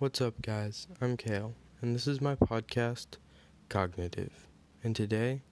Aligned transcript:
What's 0.00 0.20
up, 0.20 0.42
guys? 0.42 0.86
I'm 1.00 1.16
Kale, 1.16 1.54
and 1.82 1.92
this 1.92 2.06
is 2.06 2.20
my 2.20 2.36
podcast, 2.36 3.16
Cognitive. 3.68 4.46
And 4.84 4.94
today, 4.94 5.42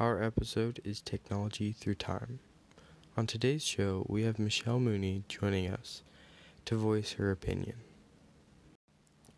our 0.00 0.22
episode 0.22 0.80
is 0.82 1.02
Technology 1.02 1.72
Through 1.72 1.96
Time. 1.96 2.38
On 3.18 3.26
today's 3.26 3.62
show, 3.62 4.06
we 4.08 4.22
have 4.22 4.38
Michelle 4.38 4.80
Mooney 4.80 5.24
joining 5.28 5.68
us 5.68 6.02
to 6.64 6.74
voice 6.74 7.12
her 7.18 7.30
opinion. 7.30 7.76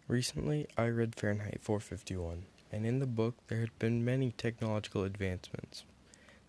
Recently, 0.07 0.68
I 0.79 0.86
read 0.86 1.16
Fahrenheit 1.16 1.59
451, 1.61 2.45
and 2.71 2.86
in 2.86 3.00
the 3.00 3.07
book, 3.07 3.34
there 3.48 3.59
had 3.59 3.77
been 3.80 4.05
many 4.05 4.30
technological 4.30 5.02
advancements. 5.02 5.82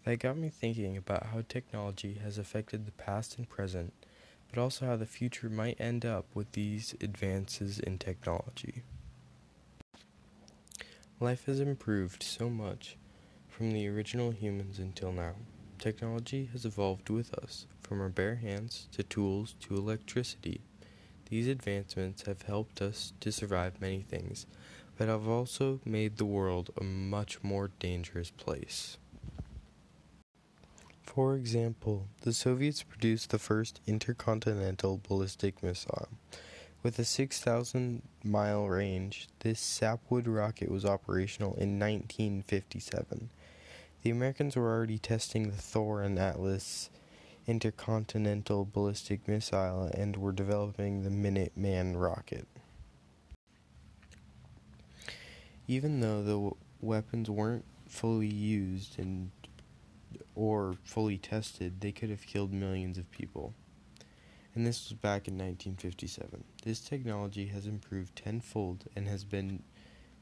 That 0.03 0.19
got 0.19 0.37
me 0.37 0.49
thinking 0.49 0.95
about 0.95 1.25
how 1.33 1.41
technology 1.49 2.19
has 2.23 2.37
affected 2.37 2.85
the 2.85 2.91
past 2.91 3.39
and 3.39 3.49
present 3.49 3.93
but 4.49 4.59
also 4.59 4.85
how 4.85 4.95
the 4.95 5.05
future 5.05 5.49
might 5.49 5.79
end 5.79 6.05
up 6.05 6.25
with 6.33 6.51
these 6.53 6.95
advances 7.01 7.79
in 7.79 7.97
technology. 7.97 8.83
Life 11.19 11.45
has 11.45 11.59
improved 11.59 12.23
so 12.23 12.49
much 12.49 12.97
from 13.47 13.71
the 13.71 13.87
original 13.87 14.31
humans 14.31 14.79
until 14.79 15.11
now. 15.11 15.35
Technology 15.79 16.49
has 16.51 16.65
evolved 16.65 17.09
with 17.09 17.33
us, 17.33 17.67
from 17.81 18.01
our 18.01 18.09
bare 18.09 18.35
hands 18.35 18.87
to 18.91 19.03
tools 19.03 19.55
to 19.61 19.75
electricity. 19.75 20.61
These 21.29 21.47
advancements 21.47 22.23
have 22.23 22.43
helped 22.43 22.81
us 22.81 23.13
to 23.21 23.31
survive 23.31 23.81
many 23.81 24.01
things, 24.01 24.45
but 24.97 25.07
have 25.07 25.27
also 25.27 25.79
made 25.85 26.17
the 26.17 26.25
world 26.25 26.69
a 26.79 26.83
much 26.83 27.41
more 27.43 27.71
dangerous 27.79 28.29
place. 28.29 28.97
For 31.05 31.35
example, 31.35 32.07
the 32.21 32.33
Soviets 32.33 32.83
produced 32.83 33.29
the 33.29 33.39
first 33.39 33.79
intercontinental 33.87 34.99
ballistic 35.07 35.63
missile. 35.63 36.09
With 36.83 36.99
a 36.99 37.05
6,000 37.05 38.01
mile 38.23 38.67
range, 38.67 39.29
this 39.39 39.59
sapwood 39.59 40.27
rocket 40.27 40.69
was 40.69 40.83
operational 40.83 41.53
in 41.53 41.79
1957. 41.79 43.29
The 44.03 44.09
Americans 44.09 44.55
were 44.55 44.69
already 44.69 44.97
testing 44.97 45.49
the 45.49 45.57
Thor 45.57 46.01
and 46.01 46.19
Atlas 46.19 46.89
intercontinental 47.47 48.65
ballistic 48.65 49.27
missile 49.27 49.89
and 49.93 50.17
were 50.17 50.31
developing 50.31 51.03
the 51.03 51.09
Minuteman 51.09 51.99
rocket. 51.99 52.47
Even 55.67 56.01
though 56.01 56.23
the 56.23 56.51
weapons 56.81 57.29
weren't 57.29 57.65
fully 57.87 58.27
used 58.27 58.99
and 58.99 59.31
or 60.35 60.75
fully 60.83 61.17
tested, 61.17 61.81
they 61.81 61.91
could 61.91 62.09
have 62.09 62.25
killed 62.25 62.53
millions 62.53 62.97
of 62.97 63.09
people. 63.11 63.53
And 64.53 64.65
this 64.65 64.89
was 64.89 64.93
back 64.93 65.27
in 65.27 65.33
1957. 65.33 66.43
This 66.63 66.79
technology 66.79 67.47
has 67.47 67.67
improved 67.67 68.15
tenfold 68.15 68.85
and 68.95 69.07
has 69.07 69.25
been 69.25 69.63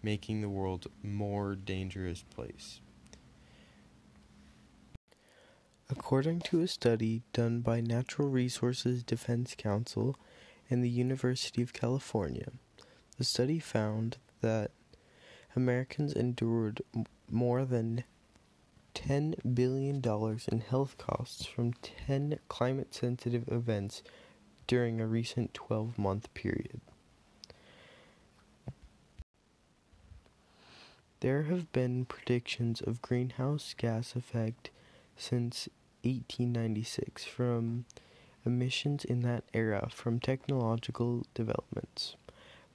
making 0.02 0.41
the 0.41 0.50
world 0.50 0.88
more 1.03 1.55
dangerous 1.55 2.23
place. 2.23 2.81
According 5.89 6.41
to 6.41 6.61
a 6.61 6.67
study 6.67 7.22
done 7.33 7.61
by 7.61 7.80
Natural 7.80 8.28
Resources 8.28 9.03
Defense 9.03 9.53
Council 9.55 10.17
and 10.69 10.83
the 10.83 10.89
University 10.89 11.61
of 11.61 11.73
California, 11.73 12.52
the 13.17 13.23
study 13.23 13.59
found 13.59 14.17
that 14.41 14.72
Americans 15.55 16.13
endured 16.13 16.81
more 17.30 17.66
than 17.66 18.03
$10 18.94 19.55
billion 19.55 20.02
in 20.52 20.59
health 20.61 20.97
costs 20.97 21.45
from 21.45 21.73
10 22.08 22.39
climate 22.47 22.94
sensitive 22.94 23.47
events 23.50 24.03
during 24.67 25.00
a 25.02 25.08
recent 25.08 25.53
12 25.53 25.97
month 25.97 26.33
period. 26.33 26.80
There 31.19 31.44
have 31.44 31.72
been 31.72 32.05
predictions 32.05 32.81
of 32.81 33.02
greenhouse 33.02 33.73
gas 33.78 34.16
effect 34.16 34.72
since 35.16 35.69
1896 36.03 37.23
from 37.23 37.85
emissions 38.45 39.06
in 39.06 39.22
that 39.22 39.45
era 39.53 39.88
from 39.89 40.19
technological 40.19 41.25
developments. 41.34 42.18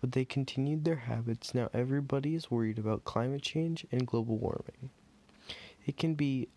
But 0.01 0.13
they 0.13 0.25
continued 0.25 0.85
their 0.85 0.97
habits. 0.97 1.55
Now 1.55 1.69
everybody 1.75 2.35
is 2.35 2.51
worried 2.51 2.79
about 2.79 3.05
climate 3.05 3.43
change 3.43 3.85
and 3.93 4.07
global 4.07 4.39
warming. 4.39 4.91
It 5.89 5.97
can 5.97 6.17
be 6.17 6.49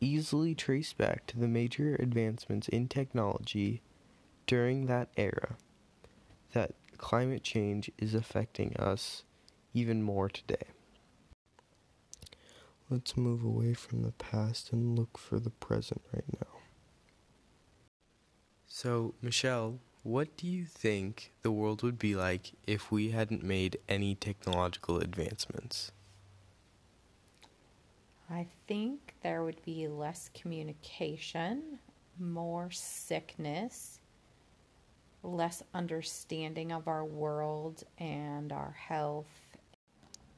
easily 0.00 0.54
traced 0.54 0.96
back 0.96 1.26
to 1.26 1.38
the 1.38 1.46
major 1.46 1.94
advancements 1.96 2.68
in 2.68 2.88
technology 2.88 3.82
during 4.46 4.86
that 4.86 5.10
era 5.14 5.58
that 6.54 6.74
climate 6.96 7.42
change 7.42 7.90
is 7.98 8.14
affecting 8.14 8.74
us 8.78 9.24
even 9.74 10.02
more 10.02 10.30
today. 10.30 10.68
Let's 12.88 13.14
move 13.14 13.44
away 13.44 13.74
from 13.74 14.04
the 14.04 14.12
past 14.12 14.72
and 14.72 14.98
look 14.98 15.18
for 15.18 15.38
the 15.38 15.50
present 15.50 16.00
right 16.10 16.24
now. 16.40 16.60
So, 18.66 19.14
Michelle, 19.20 19.80
what 20.02 20.34
do 20.38 20.46
you 20.46 20.64
think 20.64 21.32
the 21.42 21.52
world 21.52 21.82
would 21.82 21.98
be 21.98 22.16
like 22.16 22.52
if 22.66 22.90
we 22.90 23.10
hadn't 23.10 23.42
made 23.42 23.76
any 23.86 24.14
technological 24.14 24.98
advancements? 24.98 25.92
I 28.32 28.46
think 28.66 29.14
there 29.22 29.44
would 29.44 29.62
be 29.62 29.88
less 29.88 30.30
communication, 30.32 31.78
more 32.18 32.70
sickness, 32.70 34.00
less 35.22 35.62
understanding 35.74 36.72
of 36.72 36.88
our 36.88 37.04
world 37.04 37.84
and 37.98 38.50
our 38.50 38.74
health. 38.88 39.26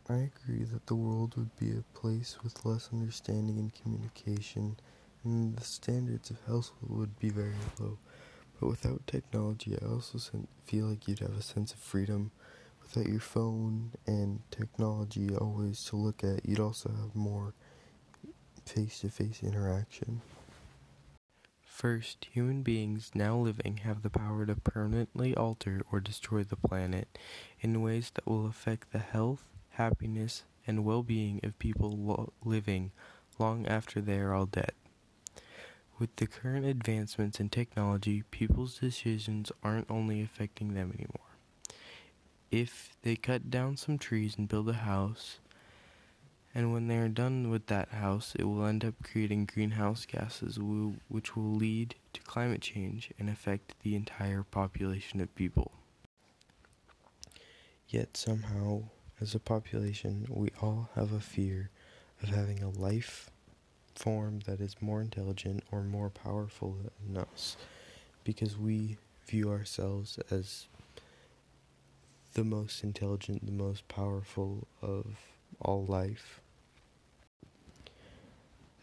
I 0.09 0.29
agree 0.45 0.65
that 0.65 0.87
the 0.87 0.97
world 0.97 1.37
would 1.37 1.57
be 1.57 1.71
a 1.71 1.97
place 1.97 2.37
with 2.43 2.67
less 2.67 2.91
understanding 2.93 3.59
and 3.59 3.73
communication, 3.73 4.77
and 5.23 5.57
the 5.57 5.63
standards 5.63 6.31
of 6.31 6.41
health 6.47 6.73
would 6.83 7.17
be 7.21 7.31
very 7.31 7.55
low. 7.79 7.97
But 8.59 8.71
without 8.71 9.07
technology, 9.07 9.79
I 9.81 9.87
also 9.87 10.19
feel 10.67 10.87
like 10.87 11.07
you'd 11.07 11.21
have 11.21 11.39
a 11.39 11.43
sense 11.43 11.73
of 11.73 11.79
freedom. 11.79 12.33
Without 12.83 13.07
your 13.07 13.21
phone 13.21 13.93
and 14.05 14.41
technology 14.51 15.35
always 15.37 15.85
to 15.85 15.97
look 15.97 16.25
at, 16.25 16.45
you'd 16.45 16.59
also 16.61 16.89
have 16.91 17.15
more 17.15 17.55
face 18.67 19.01
to 19.01 19.09
face 19.09 19.43
interaction. 19.43 20.21
First, 21.65 22.29
human 22.31 22.63
beings 22.63 23.11
now 23.15 23.37
living 23.37 23.79
have 23.79 24.03
the 24.03 24.11
power 24.11 24.47
to 24.47 24.55
permanently 24.55 25.35
alter 25.35 25.83
or 25.91 26.01
destroy 26.01 26.45
the 26.45 26.57
planet 26.57 27.19
in 27.61 27.83
ways 27.83 28.13
that 28.15 28.27
will 28.27 28.47
affect 28.47 28.93
the 28.93 29.01
health, 29.01 29.45
happiness, 29.71 30.45
and 30.67 30.85
well 30.85 31.03
being 31.03 31.41
of 31.43 31.59
people 31.59 31.91
lo- 31.91 32.33
living 32.45 32.93
long 33.39 33.67
after 33.67 34.01
they 34.01 34.19
are 34.19 34.33
all 34.33 34.47
dead. 34.47 34.73
With 35.99 36.15
the 36.17 36.27
current 36.27 36.65
advancements 36.65 37.39
in 37.39 37.51
technology, 37.51 38.23
people's 38.31 38.79
decisions 38.79 39.53
aren't 39.63 39.91
only 39.91 40.23
affecting 40.23 40.75
them 40.75 40.93
anymore. 40.93 41.35
If 42.51 42.97
they 43.03 43.17
cut 43.17 43.51
down 43.51 43.77
some 43.77 43.99
trees 43.99 44.37
and 44.39 44.49
build 44.49 44.69
a 44.69 44.75
house, 44.75 45.39
and 46.55 46.73
when 46.73 46.87
they 46.87 46.99
are 46.99 47.09
done 47.09 47.51
with 47.51 47.67
that 47.67 47.89
house, 47.89 48.35
it 48.39 48.45
will 48.45 48.65
end 48.65 48.85
up 48.85 48.95
creating 49.03 49.47
greenhouse 49.47 50.07
gases, 50.07 50.59
which 51.09 51.35
will 51.35 51.55
lead 51.55 51.97
to 52.13 52.21
climate 52.21 52.61
change 52.61 53.11
and 53.19 53.29
affect 53.29 53.75
the 53.83 53.97
entire 53.97 54.45
population 54.45 55.21
of 55.21 55.35
people. 55.35 55.73
Yet 57.89 58.17
somehow, 58.17 58.85
as 59.21 59.35
a 59.35 59.41
population, 59.41 60.27
we 60.31 60.51
all 60.63 60.91
have 60.95 61.13
a 61.13 61.21
fear 61.21 61.71
of 62.23 62.29
having 62.29 62.63
a 62.63 62.71
life 62.71 63.31
form 63.95 64.41
that 64.47 64.61
is 64.61 64.77
more 64.81 65.01
intelligent 65.01 65.63
or 65.71 65.83
more 65.83 66.11
powerful 66.11 66.77
than 67.07 67.17
us 67.17 67.57
because 68.23 68.57
we 68.57 68.97
view 69.27 69.51
ourselves 69.51 70.19
as 70.31 70.67
the 72.35 72.45
most 72.45 72.83
intelligent, 72.83 73.47
the 73.47 73.53
most 73.53 73.87
powerful 73.89 74.67
of 74.83 75.07
all 75.61 75.85
life. 75.85 76.41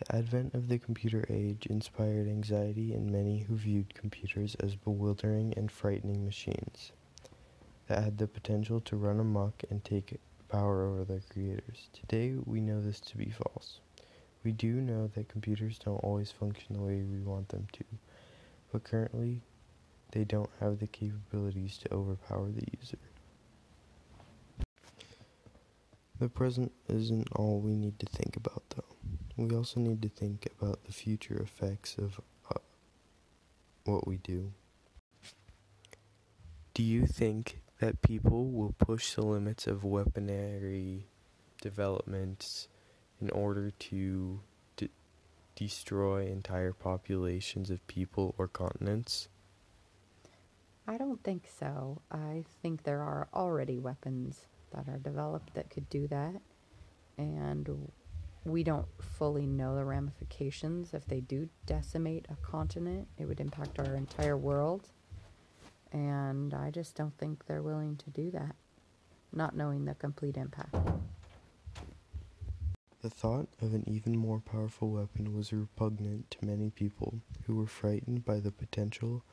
The 0.08 0.16
advent 0.16 0.56
of 0.56 0.68
the 0.68 0.80
computer 0.80 1.24
age 1.30 1.68
inspired 1.68 2.28
anxiety 2.28 2.92
in 2.92 3.12
many 3.12 3.42
who 3.42 3.56
viewed 3.56 3.94
computers 3.94 4.56
as 4.56 4.76
bewildering 4.76 5.54
and 5.56 5.72
frightening 5.72 6.26
machines 6.26 6.92
that 7.88 8.04
had 8.04 8.18
the 8.18 8.26
potential 8.26 8.82
to 8.82 8.96
run 8.96 9.20
amok 9.20 9.64
and 9.70 9.84
take 9.84 10.20
power 10.50 10.88
over 10.88 11.04
their 11.04 11.22
creators. 11.32 11.88
Today, 11.94 12.34
we 12.46 12.62
know 12.62 12.82
this 12.82 13.00
to 13.02 13.18
be 13.18 13.30
false. 13.30 13.80
We 14.44 14.52
do 14.54 14.82
know 14.82 15.06
that 15.14 15.30
computers 15.30 15.78
don't 15.78 16.04
always 16.04 16.32
function 16.32 16.74
the 16.74 16.82
way 16.82 17.04
we 17.04 17.20
want 17.20 17.50
them 17.50 17.68
to, 17.74 17.84
but 18.72 18.84
currently, 18.84 19.44
they 20.14 20.24
don't 20.24 20.50
have 20.60 20.80
the 20.80 20.88
capabilities 20.88 21.78
to 21.78 21.94
overpower 21.94 22.50
the 22.50 22.66
user. 22.80 22.98
The 26.18 26.28
present 26.28 26.72
isn't 26.88 27.28
all 27.36 27.60
we 27.60 27.76
need 27.76 28.00
to 28.00 28.08
think 28.08 28.36
about, 28.36 28.64
though. 28.76 28.91
We 29.42 29.56
also 29.56 29.80
need 29.80 30.04
to 30.04 30.10
think 30.10 30.48
about 30.60 30.84
the 30.84 30.94
future 30.94 31.38
effects 31.38 31.98
of 31.98 32.22
uh, 32.54 32.60
what 33.86 34.08
we 34.08 34.18
do. 34.18 34.54
Do 36.76 36.84
you 36.84 37.08
think 37.08 37.62
that 37.80 38.04
people 38.04 38.52
will 38.52 38.76
push 38.78 39.16
the 39.16 39.26
limits 39.26 39.66
of 39.66 39.84
weaponry 39.84 41.08
developments 41.60 42.68
in 43.20 43.32
order 43.32 43.72
to 43.72 44.42
de- 44.78 44.90
destroy 45.56 46.28
entire 46.28 46.72
populations 46.72 47.72
of 47.72 47.86
people 47.88 48.36
or 48.38 48.48
continents? 48.48 49.28
I 50.88 51.00
don't 51.00 51.24
think 51.24 51.48
so. 51.60 52.00
I 52.12 52.44
think 52.62 52.84
there 52.84 53.02
are 53.02 53.28
already 53.34 53.80
weapons 53.80 54.46
that 54.72 54.88
are 54.88 55.00
developed 55.00 55.56
that 55.56 55.72
could 55.72 55.90
do 55.90 56.08
that. 56.10 56.42
And 57.18 57.90
we 58.46 58.64
don't 58.64 58.88
fully 59.00 59.46
know 59.46 59.76
the 59.76 59.86
ramifications. 59.86 60.94
If 60.94 61.06
they 61.06 61.22
do 61.22 61.50
decimate 61.66 62.26
a 62.30 62.36
continent, 62.46 63.08
it 63.18 63.26
would 63.26 63.40
impact 63.40 63.80
our 63.80 63.96
entire 63.96 64.38
world. 64.38 64.90
And 65.92 66.54
I 66.54 66.72
just 66.72 66.96
don't 66.96 67.18
think 67.18 67.46
they're 67.46 67.62
willing 67.62 67.98
to 67.98 68.10
do 68.10 68.32
that, 68.32 68.56
not 69.34 69.56
knowing 69.56 69.86
the 69.86 69.94
complete 69.94 70.38
impact. 70.38 70.76
The 73.02 73.10
thought 73.10 73.50
of 73.62 73.74
an 73.74 73.84
even 73.88 74.16
more 74.16 74.40
powerful 74.40 74.92
weapon 74.92 75.36
was 75.36 75.52
repugnant 75.52 76.30
to 76.32 76.46
many 76.46 76.70
people 76.70 77.20
who 77.46 77.56
were 77.56 77.68
frightened 77.68 78.24
by 78.24 78.40
the 78.40 78.52
potential 78.52 79.24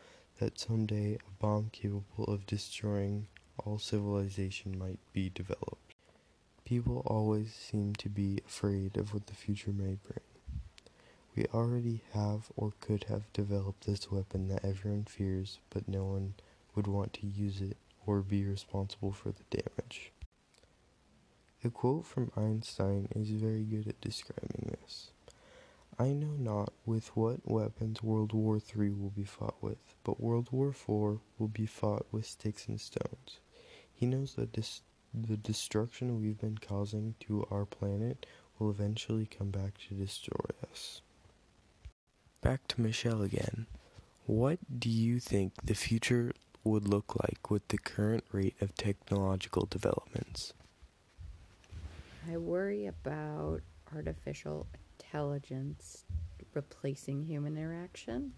that 0.40 0.58
someday 0.58 1.14
a 1.16 1.31
bomb 1.38 1.69
capable 1.70 2.25
of 2.25 2.46
destroying 2.46 3.26
all 3.58 3.78
civilization 3.78 4.78
might 4.78 4.99
be 5.12 5.28
developed. 5.31 5.94
People 6.69 7.03
always 7.06 7.55
seem 7.55 7.94
to 7.94 8.11
be 8.11 8.43
afraid 8.47 8.99
of 8.99 9.15
what 9.15 9.26
the 9.26 9.35
future 9.35 9.73
may 9.73 9.97
bring. 10.05 10.20
We 11.35 11.47
already 11.47 12.03
have 12.12 12.50
or 12.56 12.75
could 12.79 13.05
have 13.05 13.32
developed 13.32 13.87
this 13.87 14.11
weapon 14.12 14.49
that 14.49 14.67
everyone 14.67 15.05
fears, 15.05 15.61
but 15.70 15.88
no 15.88 16.05
one 16.05 16.35
would 16.75 16.87
want 16.87 17.15
to 17.15 17.26
use 17.26 17.62
it 17.62 17.79
or 18.05 18.20
be 18.20 18.44
responsible 18.44 19.12
for 19.12 19.32
the 19.32 19.62
damage. 19.62 20.12
The 21.62 21.70
quote 21.70 22.05
from 22.05 22.32
Einstein 22.37 23.09
is 23.17 23.31
very 23.31 23.62
good 23.62 23.88
at 23.88 24.03
describing 24.03 24.76
this. 24.82 25.09
I 25.99 26.09
know 26.09 26.37
not 26.38 26.75
with 26.85 27.17
what 27.17 27.50
weapons 27.50 28.03
World 28.03 28.35
War 28.35 28.56
III 28.56 28.91
will 28.91 29.15
be 29.17 29.25
fought 29.25 29.56
with, 29.62 29.79
but 30.05 30.20
World 30.20 30.49
War 30.53 30.69
IV 30.69 30.87
will 31.38 31.49
be 31.50 31.65
fought 31.65 32.05
with 32.12 32.26
sticks 32.26 32.69
and 32.69 32.79
stones. 32.79 33.41
He 33.94 34.05
knows 34.05 34.35
that 34.35 34.53
dis- 34.53 34.82
the 35.26 35.37
destruction 35.37 36.20
we've 36.20 36.38
been 36.41 36.59
causing 36.59 37.15
to 37.20 37.47
our 37.50 37.65
planet 37.65 38.26
will 38.59 38.70
eventually 38.70 39.26
come 39.26 39.50
back 39.50 39.79
to 39.88 39.94
destroy 39.94 40.47
us. 40.70 41.00
Back 42.41 42.67
to 42.69 42.81
Michelle 42.81 43.23
again. 43.23 43.67
What 44.26 44.59
do 44.79 44.88
you 44.88 45.20
think 45.20 45.53
the 45.65 45.75
future 45.75 46.32
would 46.65 46.87
look 46.87 47.17
like 47.17 47.50
with 47.50 47.67
the 47.69 47.79
current 47.79 48.25
rate 48.32 48.56
of 48.61 48.75
technological 48.75 49.67
developments? 49.70 50.53
I 52.31 52.37
worry 52.37 52.87
about 52.87 53.61
artificial 53.94 54.67
intelligence 54.99 56.05
replacing 56.55 57.23
human 57.25 57.56
interaction. 57.56 58.32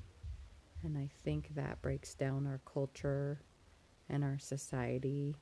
And 0.83 0.97
I 0.97 1.11
think 1.25 1.55
that 1.55 1.83
breaks 1.83 2.15
down 2.15 2.47
our 2.47 2.61
culture 2.65 3.41
and 4.09 4.25
our 4.25 4.39
society. 4.39 5.35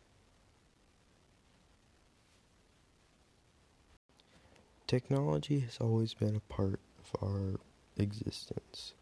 Technology 4.89 5.61
has 5.61 5.77
always 5.83 6.15
been 6.15 6.35
a 6.35 6.41
part 6.51 6.81
of 6.99 7.23
our 7.23 7.61
existence, 7.99 8.95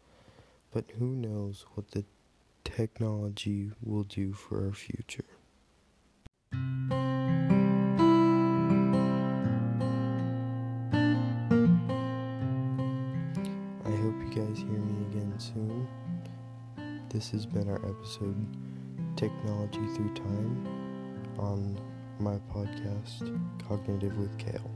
but 0.73 0.83
who 0.99 1.15
knows 1.15 1.65
what 1.75 1.91
the 1.91 2.03
technology 2.65 3.71
will 3.81 4.03
do 4.03 4.33
for 4.33 4.65
our 4.65 4.73
future. 4.73 5.23
I 6.51 6.57
hope 13.85 14.17
you 14.19 14.29
guys 14.35 14.57
hear 14.57 14.67
me 14.67 15.05
again 15.09 15.33
soon. 15.37 15.87
This 17.07 17.31
has 17.31 17.45
been 17.45 17.69
our 17.69 17.79
episode 17.89 18.45
Technology 19.15 19.87
Through 19.95 20.15
Time 20.15 20.67
on 21.39 21.79
my 22.19 22.35
podcast, 22.53 23.39
Cognitive 23.65 24.17
with 24.17 24.37
Kale. 24.37 24.69